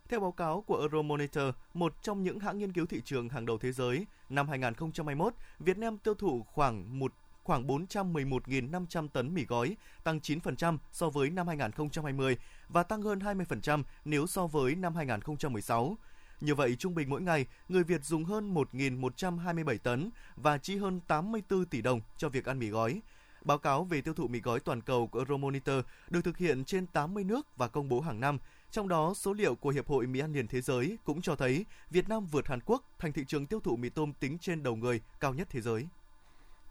[0.09, 3.57] Theo báo cáo của Euromonitor, một trong những hãng nghiên cứu thị trường hàng đầu
[3.57, 7.13] thế giới, năm 2021, Việt Nam tiêu thụ khoảng một
[7.43, 12.37] khoảng 411.500 tấn mì gói, tăng 9% so với năm 2020
[12.69, 15.97] và tăng hơn 20% nếu so với năm 2016.
[16.41, 20.99] Như vậy, trung bình mỗi ngày, người Việt dùng hơn 1.127 tấn và chi hơn
[21.07, 23.01] 84 tỷ đồng cho việc ăn mì gói.
[23.41, 25.75] Báo cáo về tiêu thụ mì gói toàn cầu của Euromonitor
[26.09, 28.37] được thực hiện trên 80 nước và công bố hàng năm.
[28.71, 31.65] Trong đó, số liệu của Hiệp hội Mì ăn liền thế giới cũng cho thấy
[31.89, 34.75] Việt Nam vượt Hàn Quốc thành thị trường tiêu thụ mì tôm tính trên đầu
[34.75, 35.87] người cao nhất thế giới.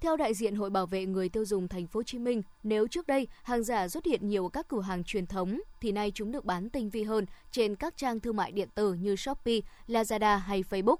[0.01, 2.87] Theo đại diện Hội Bảo vệ người tiêu dùng thành phố Hồ Chí Minh, nếu
[2.87, 6.13] trước đây hàng giả xuất hiện nhiều ở các cửa hàng truyền thống thì nay
[6.15, 9.61] chúng được bán tinh vi hơn trên các trang thương mại điện tử như Shopee,
[9.89, 10.97] Lazada hay Facebook.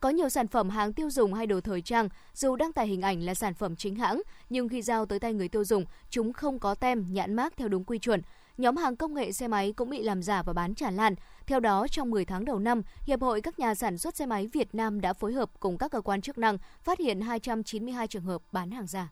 [0.00, 3.02] Có nhiều sản phẩm hàng tiêu dùng hay đồ thời trang, dù đăng tải hình
[3.02, 6.32] ảnh là sản phẩm chính hãng, nhưng khi giao tới tay người tiêu dùng, chúng
[6.32, 8.22] không có tem, nhãn mác theo đúng quy chuẩn.
[8.58, 11.14] Nhóm hàng công nghệ xe máy cũng bị làm giả và bán tràn lan.
[11.46, 14.46] Theo đó, trong 10 tháng đầu năm, Hiệp hội các nhà sản xuất xe máy
[14.52, 18.22] Việt Nam đã phối hợp cùng các cơ quan chức năng phát hiện 292 trường
[18.22, 19.08] hợp bán hàng giả.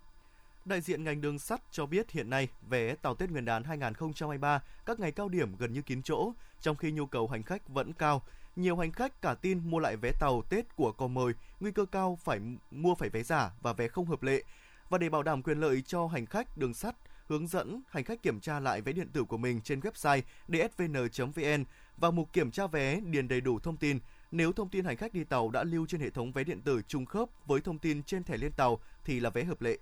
[0.64, 4.62] Đại diện ngành đường sắt cho biết hiện nay vé tàu Tết Nguyên đán 2023
[4.86, 7.92] các ngày cao điểm gần như kín chỗ, trong khi nhu cầu hành khách vẫn
[7.92, 8.22] cao.
[8.56, 11.84] Nhiều hành khách cả tin mua lại vé tàu Tết của cò mời, nguy cơ
[11.84, 14.42] cao phải mua phải vé giả và vé không hợp lệ.
[14.88, 16.96] Và để bảo đảm quyền lợi cho hành khách đường sắt,
[17.30, 21.64] hướng dẫn hành khách kiểm tra lại vé điện tử của mình trên website dsvn.vn
[21.96, 23.98] và mục kiểm tra vé điền đầy đủ thông tin.
[24.30, 26.82] Nếu thông tin hành khách đi tàu đã lưu trên hệ thống vé điện tử
[26.88, 29.78] trùng khớp với thông tin trên thẻ lên tàu thì là vé hợp lệ.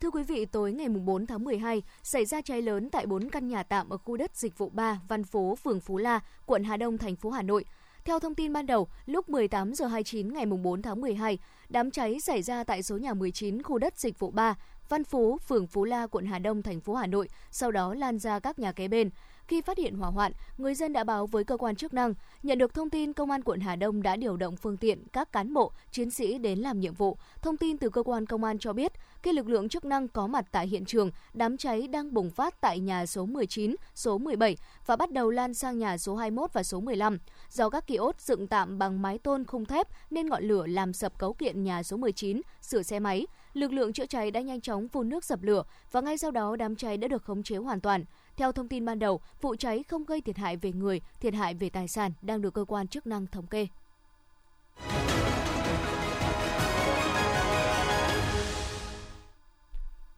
[0.00, 3.48] Thưa quý vị, tối ngày 4 tháng 12, xảy ra cháy lớn tại 4 căn
[3.48, 6.76] nhà tạm ở khu đất dịch vụ 3, Văn Phố, phường Phú La, quận Hà
[6.76, 7.64] Đông, thành phố Hà Nội.
[8.04, 11.38] Theo thông tin ban đầu, lúc 18 giờ 29 ngày 4 tháng 12,
[11.68, 14.54] đám cháy xảy ra tại số nhà 19 khu đất dịch vụ 3,
[14.88, 18.18] Văn Phú, phường Phú La, quận Hà Đông, thành phố Hà Nội, sau đó lan
[18.18, 19.10] ra các nhà kế bên.
[19.48, 22.14] Khi phát hiện hỏa hoạn, người dân đã báo với cơ quan chức năng.
[22.42, 25.32] Nhận được thông tin, Công an quận Hà Đông đã điều động phương tiện, các
[25.32, 27.16] cán bộ, chiến sĩ đến làm nhiệm vụ.
[27.42, 28.92] Thông tin từ cơ quan công an cho biết,
[29.22, 32.60] khi lực lượng chức năng có mặt tại hiện trường, đám cháy đang bùng phát
[32.60, 36.62] tại nhà số 19, số 17 và bắt đầu lan sang nhà số 21 và
[36.62, 37.18] số 15.
[37.50, 41.18] Do các kiosk dựng tạm bằng mái tôn khung thép nên ngọn lửa làm sập
[41.18, 43.26] cấu kiện nhà số 19, sửa xe máy.
[43.54, 45.62] Lực lượng chữa cháy đã nhanh chóng phun nước dập lửa
[45.92, 48.04] và ngay sau đó đám cháy đã được khống chế hoàn toàn.
[48.36, 51.54] Theo thông tin ban đầu, vụ cháy không gây thiệt hại về người, thiệt hại
[51.54, 53.66] về tài sản đang được cơ quan chức năng thống kê.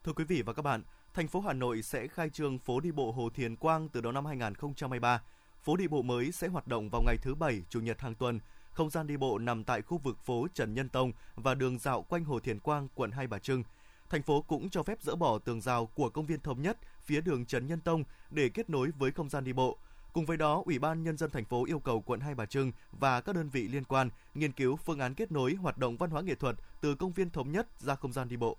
[0.03, 2.91] Thưa quý vị và các bạn, thành phố Hà Nội sẽ khai trương phố đi
[2.91, 5.21] bộ Hồ Thiền Quang từ đầu năm 2023.
[5.61, 8.39] Phố đi bộ mới sẽ hoạt động vào ngày thứ Bảy, Chủ nhật hàng tuần.
[8.77, 12.01] Không gian đi bộ nằm tại khu vực phố Trần Nhân Tông và đường dạo
[12.01, 13.63] quanh Hồ Thiền Quang, quận Hai Bà Trưng.
[14.09, 17.21] Thành phố cũng cho phép dỡ bỏ tường rào của công viên Thống Nhất phía
[17.21, 19.77] đường Trần Nhân Tông để kết nối với không gian đi bộ.
[20.13, 22.71] Cùng với đó, Ủy ban Nhân dân thành phố yêu cầu quận Hai Bà Trưng
[22.99, 26.09] và các đơn vị liên quan nghiên cứu phương án kết nối hoạt động văn
[26.09, 28.57] hóa nghệ thuật từ công viên Thống Nhất ra không gian đi bộ.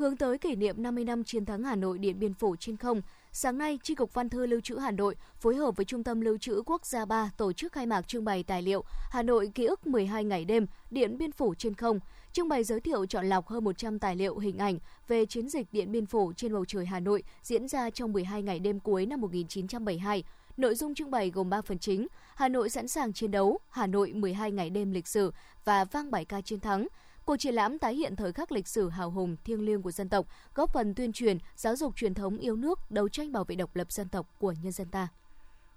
[0.00, 3.02] Hướng tới kỷ niệm 50 năm chiến thắng Hà Nội Điện Biên Phủ trên không,
[3.32, 6.20] sáng nay, Tri Cục Văn thư Lưu trữ Hà Nội phối hợp với Trung tâm
[6.20, 9.50] Lưu trữ Quốc gia 3 tổ chức khai mạc trưng bày tài liệu Hà Nội
[9.54, 12.00] ký ức 12 ngày đêm Điện Biên Phủ trên không.
[12.32, 15.66] trưng bày giới thiệu chọn lọc hơn 100 tài liệu hình ảnh về chiến dịch
[15.72, 19.06] Điện Biên Phủ trên bầu trời Hà Nội diễn ra trong 12 ngày đêm cuối
[19.06, 20.24] năm 1972.
[20.56, 23.86] Nội dung trưng bày gồm 3 phần chính: Hà Nội sẵn sàng chiến đấu, Hà
[23.86, 25.32] Nội 12 ngày đêm lịch sử
[25.64, 26.86] và vang bài ca chiến thắng.
[27.24, 30.08] Cuộc triển lãm tái hiện thời khắc lịch sử hào hùng thiêng liêng của dân
[30.08, 33.56] tộc, góp phần tuyên truyền, giáo dục truyền thống yêu nước, đấu tranh bảo vệ
[33.56, 35.08] độc lập dân tộc của nhân dân ta.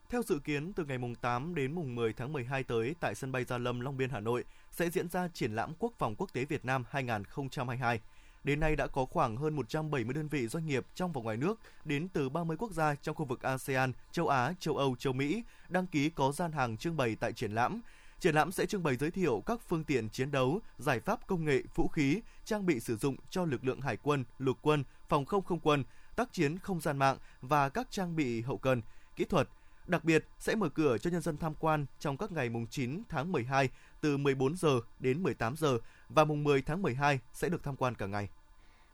[0.10, 3.32] Theo dự kiến, từ ngày mùng 8 đến mùng 10 tháng 12 tới tại sân
[3.32, 6.34] bay Gia Lâm, Long Biên, Hà Nội sẽ diễn ra triển lãm Quốc phòng quốc
[6.34, 8.02] tế Việt Nam 2022.
[8.44, 11.60] Đến nay đã có khoảng hơn 170 đơn vị doanh nghiệp trong và ngoài nước
[11.86, 15.44] đến từ 30 quốc gia trong khu vực ASEAN, châu Á, châu Âu, châu Mỹ
[15.70, 17.82] đăng ký có gian hàng trưng bày tại triển lãm.
[18.24, 21.46] Triển lãm sẽ trưng bày giới thiệu các phương tiện chiến đấu, giải pháp công
[21.46, 25.26] nghệ, vũ khí, trang bị sử dụng cho lực lượng hải quân, lục quân, phòng
[25.26, 25.84] không không quân,
[26.16, 28.82] tác chiến không gian mạng và các trang bị hậu cần,
[29.16, 29.50] kỹ thuật.
[29.88, 33.04] Đặc biệt sẽ mở cửa cho nhân dân tham quan trong các ngày mùng 9
[33.10, 33.70] tháng 12
[34.02, 35.78] từ 14 giờ đến 18 giờ
[36.10, 38.30] và mùng 10 tháng 12 sẽ được tham quan cả ngày.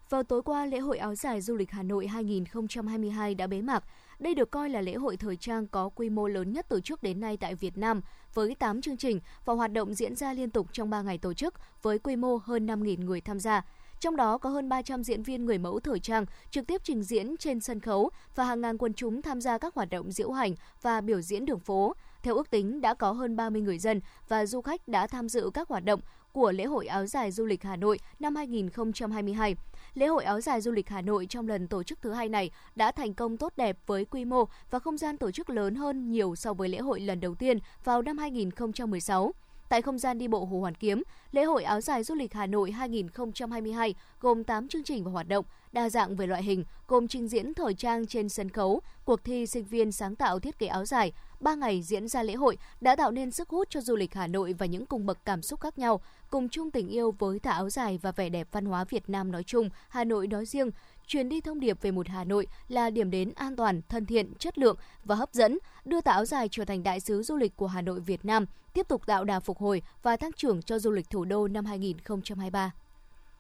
[0.10, 3.84] Vào tối qua, lễ hội áo dài du lịch Hà Nội 2022 đã bế mạc.
[4.20, 7.04] Đây được coi là lễ hội thời trang có quy mô lớn nhất từ trước
[7.04, 8.02] đến nay tại Việt Nam,
[8.34, 11.34] với 8 chương trình và hoạt động diễn ra liên tục trong 3 ngày tổ
[11.34, 13.66] chức với quy mô hơn 5.000 người tham gia.
[14.00, 17.38] Trong đó có hơn 300 diễn viên người mẫu thời trang trực tiếp trình diễn
[17.38, 20.56] trên sân khấu và hàng ngàn quần chúng tham gia các hoạt động diễu hành
[20.82, 21.94] và biểu diễn đường phố.
[22.24, 25.50] Theo ước tính, đã có hơn 30 người dân và du khách đã tham dự
[25.54, 26.00] các hoạt động
[26.32, 29.56] của lễ hội áo dài du lịch Hà Nội năm 2022.
[30.00, 32.52] Lễ hội áo dài du lịch Hà Nội trong lần tổ chức thứ hai này
[32.76, 36.12] đã thành công tốt đẹp với quy mô và không gian tổ chức lớn hơn
[36.12, 39.34] nhiều so với lễ hội lần đầu tiên vào năm 2016.
[39.70, 42.46] Tại không gian đi bộ Hồ Hoàn Kiếm, lễ hội áo dài du lịch Hà
[42.46, 47.08] Nội 2022 gồm 8 chương trình và hoạt động, đa dạng về loại hình, gồm
[47.08, 50.68] trình diễn thời trang trên sân khấu, cuộc thi sinh viên sáng tạo thiết kế
[50.68, 53.96] áo dài, 3 ngày diễn ra lễ hội đã tạo nên sức hút cho du
[53.96, 57.12] lịch Hà Nội và những cung bậc cảm xúc khác nhau, cùng chung tình yêu
[57.20, 60.28] với tà áo dài và vẻ đẹp văn hóa Việt Nam nói chung, Hà Nội
[60.28, 60.72] nói riêng,
[61.08, 64.34] truyền đi thông điệp về một Hà Nội là điểm đến an toàn, thân thiện,
[64.40, 67.56] chất lượng và hấp dẫn, đưa tà áo dài trở thành đại sứ du lịch
[67.56, 70.80] của Hà Nội Việt Nam, tiếp tục tạo đà phục hồi và tăng trưởng cho
[70.80, 72.72] du lịch thủ đô năm 2023.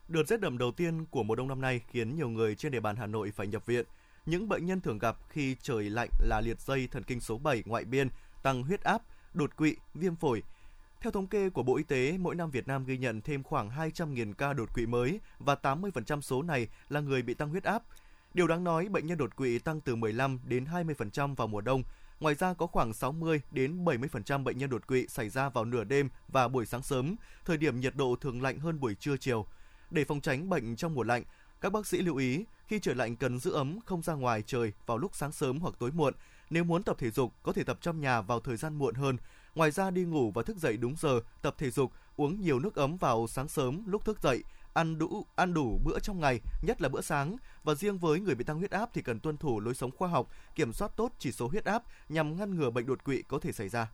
[0.10, 2.80] Đợt rét đậm đầu tiên của mùa đông năm nay khiến nhiều người trên địa
[2.80, 3.86] bàn Hà Nội phải nhập viện.
[4.26, 7.63] Những bệnh nhân thường gặp khi trời lạnh là liệt dây thần kinh số 7
[7.65, 8.10] ngoại biên,
[8.43, 9.02] tăng huyết áp,
[9.34, 10.43] đột quỵ, viêm phổi,
[11.02, 13.69] theo thống kê của Bộ Y tế, mỗi năm Việt Nam ghi nhận thêm khoảng
[13.69, 17.84] 200.000 ca đột quỵ mới và 80% số này là người bị tăng huyết áp.
[18.34, 21.84] Điều đáng nói, bệnh nhân đột quỵ tăng từ 15 đến 20% vào mùa đông.
[22.19, 25.84] Ngoài ra có khoảng 60 đến 70% bệnh nhân đột quỵ xảy ra vào nửa
[25.84, 29.45] đêm và buổi sáng sớm, thời điểm nhiệt độ thường lạnh hơn buổi trưa chiều.
[29.91, 31.23] Để phòng tránh bệnh trong mùa lạnh,
[31.62, 34.73] các bác sĩ lưu ý khi trời lạnh cần giữ ấm không ra ngoài trời
[34.86, 36.13] vào lúc sáng sớm hoặc tối muộn.
[36.49, 39.17] Nếu muốn tập thể dục, có thể tập trong nhà vào thời gian muộn hơn
[39.56, 42.75] Ngoài ra đi ngủ và thức dậy đúng giờ, tập thể dục, uống nhiều nước
[42.75, 46.82] ấm vào sáng sớm lúc thức dậy, ăn đủ ăn đủ bữa trong ngày, nhất
[46.82, 49.60] là bữa sáng và riêng với người bị tăng huyết áp thì cần tuân thủ
[49.60, 52.86] lối sống khoa học, kiểm soát tốt chỉ số huyết áp nhằm ngăn ngừa bệnh
[52.86, 53.91] đột quỵ có thể xảy ra.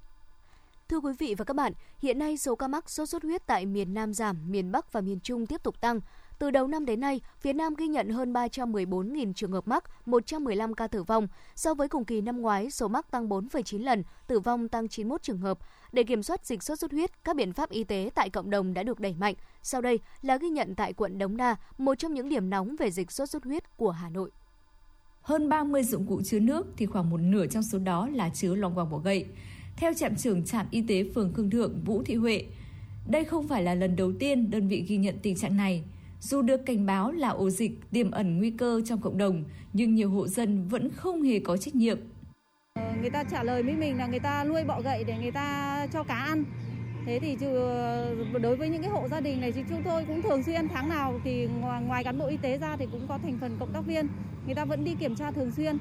[0.89, 3.65] Thưa quý vị và các bạn, hiện nay số ca mắc sốt xuất huyết tại
[3.65, 5.99] miền Nam giảm, miền Bắc và miền Trung tiếp tục tăng.
[6.39, 10.73] Từ đầu năm đến nay, phía Nam ghi nhận hơn 314.000 trường hợp mắc, 115
[10.73, 11.27] ca tử vong.
[11.55, 15.23] So với cùng kỳ năm ngoái, số mắc tăng 4,9 lần, tử vong tăng 91
[15.23, 15.57] trường hợp.
[15.91, 18.73] Để kiểm soát dịch sốt xuất huyết, các biện pháp y tế tại cộng đồng
[18.73, 19.35] đã được đẩy mạnh.
[19.61, 22.91] Sau đây là ghi nhận tại quận Đống Đa, một trong những điểm nóng về
[22.91, 24.31] dịch sốt xuất huyết của Hà Nội.
[25.21, 28.55] Hơn 30 dụng cụ chứa nước thì khoảng một nửa trong số đó là chứa
[28.55, 29.25] lòng quàng bọ gậy.
[29.77, 32.45] Theo trạm trưởng trạm y tế phường Khương Thượng Vũ Thị Huệ,
[33.07, 35.83] đây không phải là lần đầu tiên đơn vị ghi nhận tình trạng này.
[36.21, 39.95] Dù được cảnh báo là ổ dịch tiềm ẩn nguy cơ trong cộng đồng, nhưng
[39.95, 41.97] nhiều hộ dân vẫn không hề có trách nhiệm.
[43.01, 45.87] Người ta trả lời với mình là người ta nuôi bọ gậy để người ta
[45.93, 46.43] cho cá ăn.
[47.05, 47.37] Thế thì
[48.41, 50.89] đối với những cái hộ gia đình này thì chúng tôi cũng thường xuyên tháng
[50.89, 51.47] nào thì
[51.87, 54.07] ngoài cán bộ y tế ra thì cũng có thành phần cộng tác viên.
[54.45, 55.77] Người ta vẫn đi kiểm tra thường xuyên.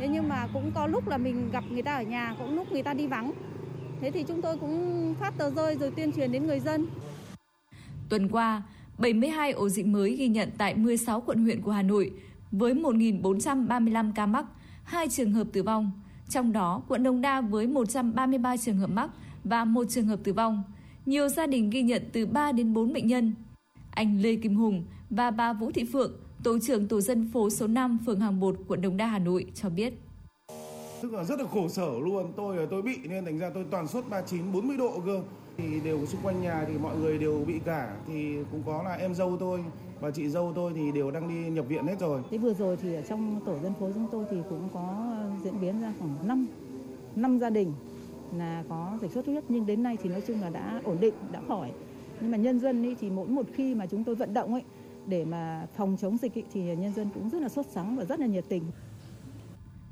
[0.00, 2.72] Thế nhưng mà cũng có lúc là mình gặp người ta ở nhà, cũng lúc
[2.72, 3.32] người ta đi vắng.
[4.00, 6.86] Thế thì chúng tôi cũng phát tờ rơi rồi tuyên truyền đến người dân.
[8.08, 8.62] Tuần qua,
[8.98, 12.12] 72 ổ dịch mới ghi nhận tại 16 quận huyện của Hà Nội
[12.52, 14.44] với 1.435 ca mắc,
[14.84, 15.90] 2 trường hợp tử vong.
[16.28, 19.10] Trong đó, quận Đông Đa với 133 trường hợp mắc
[19.44, 20.62] và một trường hợp tử vong.
[21.06, 23.34] Nhiều gia đình ghi nhận từ 3 đến 4 bệnh nhân.
[23.90, 27.66] Anh Lê Kim Hùng và bà Vũ Thị Phượng, tổ trưởng tổ dân phố số
[27.66, 29.92] 5 phường Hàng Bột, quận Đông Đa, Hà Nội cho biết.
[31.02, 33.64] Tức là rất là khổ sở luôn, tôi là tôi bị nên thành ra tôi
[33.70, 35.22] toàn suất 39 40 độ cơ
[35.56, 38.94] thì đều xung quanh nhà thì mọi người đều bị cả thì cũng có là
[38.94, 39.60] em dâu tôi
[40.00, 42.22] và chị dâu tôi thì đều đang đi nhập viện hết rồi.
[42.30, 45.60] Thế vừa rồi thì ở trong tổ dân phố chúng tôi thì cũng có diễn
[45.60, 46.46] biến ra khoảng 5
[47.16, 47.72] năm gia đình
[48.36, 50.96] là có dịch sốt xuất huyết nhưng đến nay thì nói chung là đã ổn
[51.00, 51.70] định, đã khỏi.
[52.20, 54.62] nhưng mà nhân dân ấy thì mỗi một khi mà chúng tôi vận động ấy
[55.10, 58.20] để mà phòng chống dịch thì nhân dân cũng rất là sốt sắng và rất
[58.20, 58.62] là nhiệt tình.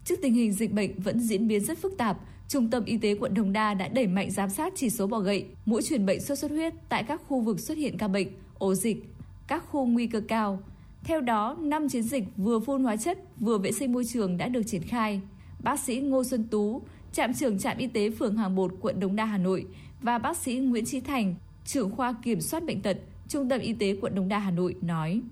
[0.04, 3.14] Trước tình hình dịch bệnh vẫn diễn biến rất phức tạp, Trung tâm Y tế
[3.14, 6.20] quận Đồng Đa đã đẩy mạnh giám sát chỉ số bọ gậy, mũi truyền bệnh
[6.20, 8.28] sốt xuất huyết tại các khu vực xuất hiện ca bệnh,
[8.59, 9.04] ổ dịch,
[9.46, 10.59] các khu nguy cơ cao.
[11.04, 14.48] Theo đó, 5 chiến dịch vừa phun hóa chất, vừa vệ sinh môi trường đã
[14.48, 15.20] được triển khai.
[15.62, 19.16] Bác sĩ Ngô Xuân Tú, trạm trưởng trạm y tế phường Hàng Bột, quận Đống
[19.16, 19.66] Đa, Hà Nội
[20.02, 22.96] và bác sĩ Nguyễn Trí Thành, trưởng khoa kiểm soát bệnh tật,
[23.29, 25.23] Trung tâm Y tế quận Đống Đa, Hà Nội nói.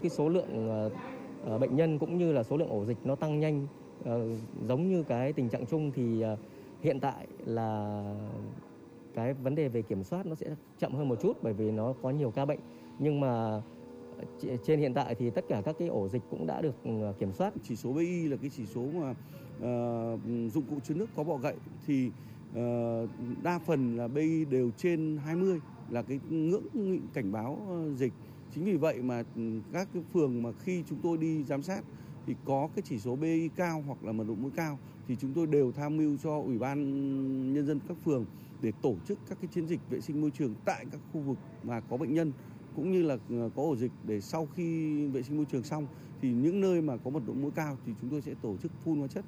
[0.00, 0.86] Cái số lượng
[1.46, 3.66] uh, bệnh nhân cũng như là số lượng ổ dịch nó tăng nhanh
[4.00, 4.08] uh,
[4.68, 6.24] giống như cái tình trạng chung thì
[6.82, 8.02] hiện tại là
[9.14, 10.46] cái vấn đề về kiểm soát nó sẽ
[10.78, 12.58] chậm hơn một chút bởi vì nó có nhiều ca bệnh
[12.98, 13.62] nhưng mà
[14.66, 16.74] trên hiện tại thì tất cả các cái ổ dịch cũng đã được
[17.18, 17.54] kiểm soát.
[17.62, 20.20] Chỉ số BI là cái chỉ số mà uh,
[20.52, 21.54] dụng cụ chứa nước có bọ gậy
[21.86, 22.10] thì
[22.50, 23.08] uh,
[23.42, 26.64] đa phần là BI đều trên 20 là cái ngưỡng
[27.14, 28.12] cảnh báo ờ, dịch.
[28.54, 29.42] Chính vì vậy mà ừ,
[29.72, 31.84] các cái phường mà khi chúng tôi đi giám sát
[32.26, 35.32] thì có cái chỉ số BI cao hoặc là mật độ mũi cao thì chúng
[35.34, 36.82] tôi đều tham mưu cho ủy ban
[37.54, 38.24] nhân dân các phường
[38.62, 41.38] để tổ chức các cái chiến dịch vệ sinh môi trường tại các khu vực
[41.62, 42.32] mà có bệnh nhân
[42.76, 45.86] cũng như là ờ, có ổ dịch để sau khi vệ sinh môi trường xong
[46.22, 48.72] thì những nơi mà có mật độ mũi cao thì chúng tôi sẽ tổ chức
[48.84, 49.24] phun hóa chất.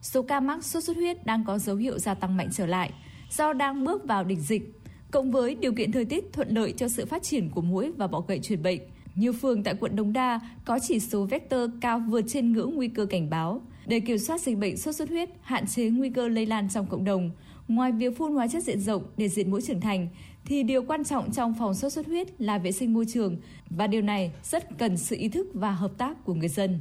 [0.00, 2.92] Số ca mắc sốt xuất huyết đang có dấu hiệu gia tăng mạnh trở lại
[3.30, 4.80] do đang bước vào đỉnh dịch,
[5.14, 8.06] cộng với điều kiện thời tiết thuận lợi cho sự phát triển của muỗi và
[8.06, 8.80] bọ gậy truyền bệnh.
[9.14, 12.88] Nhiều phường tại quận Đống Đa có chỉ số vector cao vượt trên ngưỡng nguy
[12.88, 13.62] cơ cảnh báo.
[13.86, 16.86] Để kiểm soát dịch bệnh sốt xuất huyết, hạn chế nguy cơ lây lan trong
[16.86, 17.30] cộng đồng,
[17.68, 20.08] ngoài việc phun hóa chất diện rộng để diệt mũi trưởng thành,
[20.46, 23.36] thì điều quan trọng trong phòng sốt xuất huyết là vệ sinh môi trường
[23.70, 26.78] và điều này rất cần sự ý thức và hợp tác của người dân.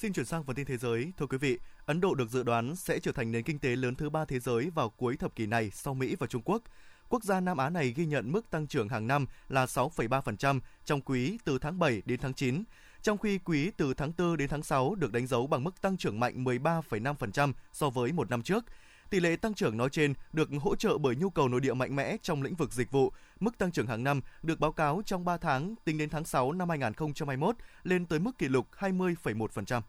[0.00, 1.12] Xin chuyển sang phần tin thế giới.
[1.16, 3.94] Thưa quý vị, Ấn Độ được dự đoán sẽ trở thành nền kinh tế lớn
[3.94, 6.62] thứ ba thế giới vào cuối thập kỷ này sau Mỹ và Trung Quốc.
[7.08, 11.00] Quốc gia Nam Á này ghi nhận mức tăng trưởng hàng năm là 6,3% trong
[11.00, 12.64] quý từ tháng 7 đến tháng 9,
[13.02, 15.96] trong khi quý từ tháng 4 đến tháng 6 được đánh dấu bằng mức tăng
[15.96, 18.64] trưởng mạnh 13,5% so với một năm trước.
[19.10, 21.96] Tỷ lệ tăng trưởng nói trên được hỗ trợ bởi nhu cầu nội địa mạnh
[21.96, 23.12] mẽ trong lĩnh vực dịch vụ.
[23.40, 26.52] Mức tăng trưởng hàng năm được báo cáo trong 3 tháng tính đến tháng 6
[26.52, 29.80] năm 2021 lên tới mức kỷ lục 20,1%.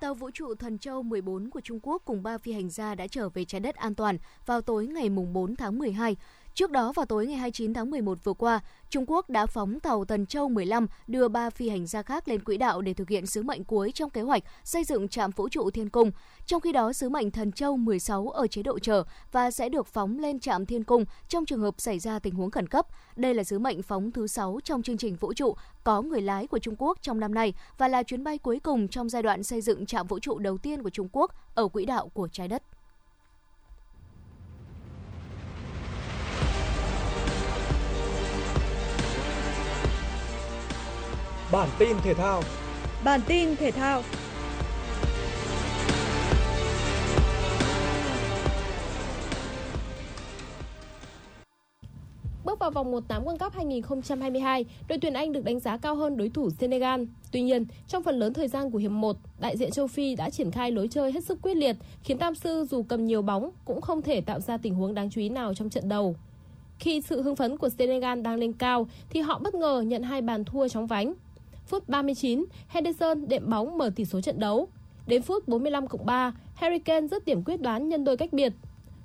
[0.00, 3.06] Tàu vũ trụ Thần Châu 14 của Trung Quốc cùng 3 phi hành gia đã
[3.06, 6.16] trở về trái đất an toàn vào tối ngày 4 tháng 12.
[6.58, 10.04] Trước đó vào tối ngày 29 tháng 11 vừa qua, Trung Quốc đã phóng tàu
[10.04, 13.26] Tần Châu 15 đưa ba phi hành gia khác lên quỹ đạo để thực hiện
[13.26, 16.10] sứ mệnh cuối trong kế hoạch xây dựng trạm vũ trụ Thiên Cung.
[16.46, 19.86] Trong khi đó, sứ mệnh Thần Châu 16 ở chế độ chờ và sẽ được
[19.86, 22.86] phóng lên trạm Thiên Cung trong trường hợp xảy ra tình huống khẩn cấp.
[23.16, 26.46] Đây là sứ mệnh phóng thứ 6 trong chương trình vũ trụ có người lái
[26.46, 29.42] của Trung Quốc trong năm nay và là chuyến bay cuối cùng trong giai đoạn
[29.42, 32.48] xây dựng trạm vũ trụ đầu tiên của Trung Quốc ở quỹ đạo của trái
[32.48, 32.62] đất.
[41.52, 42.42] Bản tin thể thao.
[43.04, 44.02] Bản tin thể thao.
[52.44, 56.16] Bước vào vòng 1/8 World Cup 2022, đội tuyển Anh được đánh giá cao hơn
[56.16, 57.02] đối thủ Senegal.
[57.32, 60.30] Tuy nhiên, trong phần lớn thời gian của hiệp 1, đại diện châu Phi đã
[60.30, 63.50] triển khai lối chơi hết sức quyết liệt, khiến Tam Sư dù cầm nhiều bóng
[63.64, 66.16] cũng không thể tạo ra tình huống đáng chú ý nào trong trận đầu.
[66.78, 70.22] Khi sự hưng phấn của Senegal đang lên cao thì họ bất ngờ nhận hai
[70.22, 71.14] bàn thua chóng vánh
[71.68, 74.68] Phút 39, Henderson đệm bóng mở tỷ số trận đấu.
[75.06, 78.52] Đến phút 45 cộng 3, Harry Kane dứt điểm quyết đoán nhân đôi cách biệt.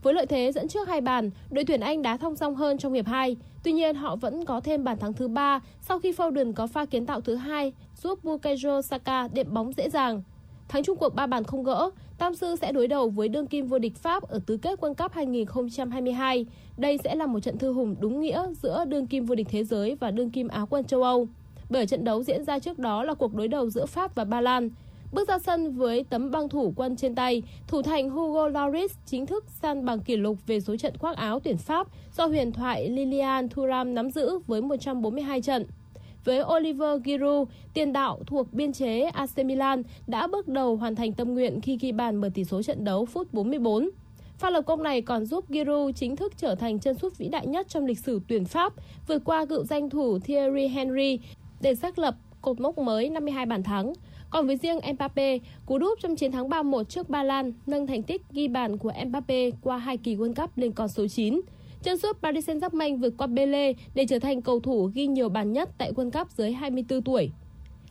[0.04, 2.94] Với lợi thế dẫn trước hai bàn, đội tuyển Anh đá thông dong hơn trong
[2.94, 3.36] hiệp 2.
[3.64, 6.86] Tuy nhiên, họ vẫn có thêm bàn thắng thứ ba sau khi Foden có pha
[6.86, 7.74] kiến tạo thứ hai
[8.04, 10.22] giúp Bukayo Saka đệm bóng dễ dàng.
[10.68, 13.68] Thắng chung cuộc ba bàn không gỡ, Tam Sư sẽ đối đầu với đương kim
[13.68, 16.46] vô địch Pháp ở tứ kết World Cup 2022.
[16.78, 19.64] Đây sẽ là một trận thư hùng đúng nghĩa giữa đương kim vô địch thế
[19.64, 21.28] giới và đương kim Á quân châu Âu
[21.70, 24.42] bởi trận đấu diễn ra trước đó là cuộc đối đầu giữa Pháp và Ba
[24.42, 24.70] Lan.
[25.14, 29.26] Bước ra sân với tấm băng thủ quân trên tay, thủ thành Hugo Lloris chính
[29.26, 32.90] thức san bằng kỷ lục về số trận khoác áo tuyển Pháp do huyền thoại
[32.90, 35.66] Lilian Thuram nắm giữ với 142 trận.
[36.26, 41.14] Với Oliver Giroud, tiền đạo thuộc biên chế AC Milan đã bước đầu hoàn thành
[41.14, 43.90] tâm nguyện khi ghi bàn mở tỷ số trận đấu phút 44.
[44.38, 47.48] Pha lập công này còn giúp Giroud chính thức trở thành chân sút vĩ đại
[47.48, 48.74] nhất trong lịch sử tuyển Pháp,
[49.08, 51.20] vượt qua cựu danh thủ Thierry Henry
[51.64, 53.94] để xác lập cột mốc mới 52 bàn thắng.
[54.30, 58.04] Còn với riêng Mbappe, cú đúp trong chiến thắng 3-1 trước Ba Lan nâng thành
[58.04, 61.42] tích ghi bàn của Mbappe qua hai kỳ World Cup lên con số 9.
[61.84, 65.54] Chân sút Paris Saint-Germain vượt qua Pele để trở thành cầu thủ ghi nhiều bàn
[65.54, 67.32] nhất tại World Cup dưới 24 tuổi.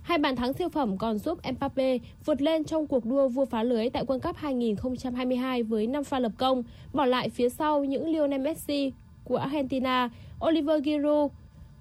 [0.03, 3.63] Hai bàn thắng siêu phẩm còn giúp Mbappe vượt lên trong cuộc đua vua phá
[3.63, 8.09] lưới tại World Cup 2022 với 5 pha lập công, bỏ lại phía sau những
[8.09, 8.93] Lionel Messi
[9.25, 10.11] của Argentina,
[10.47, 11.31] Oliver Giroud,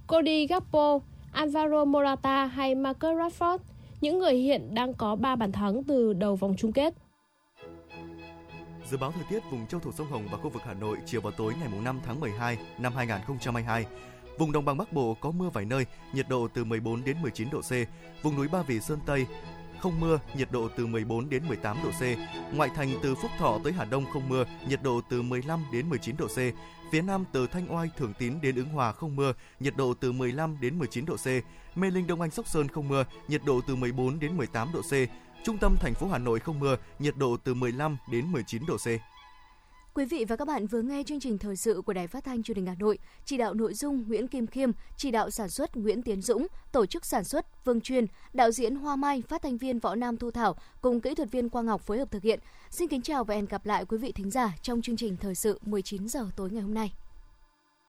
[0.08, 0.99] Cody Gakpo,
[1.32, 3.58] Alvaro Morata hay Marcus Rashford,
[4.02, 6.94] những người hiện đang có 3 bàn thắng từ đầu vòng chung kết.
[8.89, 11.22] Dự báo thời tiết vùng châu thổ sông Hồng và khu vực Hà Nội chiều
[11.22, 13.86] vào tối ngày 5 tháng 12 năm 2022.
[14.38, 17.50] Vùng đồng bằng Bắc Bộ có mưa vài nơi, nhiệt độ từ 14 đến 19
[17.52, 17.72] độ C.
[18.24, 19.26] Vùng núi Ba Vì Sơn Tây
[19.82, 22.02] không mưa, nhiệt độ từ 14 đến 18 độ C.
[22.56, 25.89] Ngoại thành từ Phúc Thọ tới Hà Đông không mưa, nhiệt độ từ 15 đến
[25.89, 26.38] 19 độ C.
[26.91, 30.12] Phía Nam từ Thanh Oai, Thường Tín đến Ứng Hòa không mưa, nhiệt độ từ
[30.12, 31.28] 15 đến 19 độ C.
[31.78, 34.82] Mê Linh, Đông Anh, Sóc Sơn không mưa, nhiệt độ từ 14 đến 18 độ
[34.82, 34.94] C.
[35.44, 38.78] Trung tâm thành phố Hà Nội không mưa, nhiệt độ từ 15 đến 19 độ
[38.78, 38.88] C.
[39.93, 42.43] Quý vị và các bạn vừa nghe chương trình thời sự của Đài Phát thanh
[42.43, 45.75] Truyền hình Hà Nội, chỉ đạo nội dung Nguyễn Kim Khiêm, chỉ đạo sản xuất
[45.75, 49.58] Nguyễn Tiến Dũng, tổ chức sản xuất Vương Truyền, đạo diễn Hoa Mai, phát thanh
[49.58, 52.39] viên Võ Nam Thu Thảo cùng kỹ thuật viên Quang Ngọc phối hợp thực hiện.
[52.69, 55.36] Xin kính chào và hẹn gặp lại quý vị thính giả trong chương trình thời
[55.36, 56.93] sự 19 giờ tối ngày hôm nay.